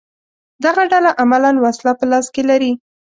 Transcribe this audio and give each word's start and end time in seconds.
دغه 0.65 0.83
ډله 0.91 1.11
عملاً 1.21 1.51
وسله 1.63 1.91
په 1.99 2.05
لاس 2.11 2.25
کې 2.33 2.43
لري 2.49 2.71